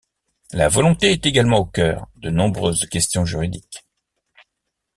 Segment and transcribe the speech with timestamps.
[0.51, 3.85] La volonté est également au cœur de nombreuses questions juridiques.